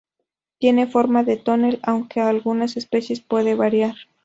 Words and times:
Tiene 0.57 0.87
forma 0.87 1.23
de 1.23 1.37
tonel, 1.37 1.79
aunque 1.83 2.21
en 2.21 2.25
algunas 2.25 2.75
especies 2.75 3.21
puede 3.21 3.53
variar. 3.53 3.93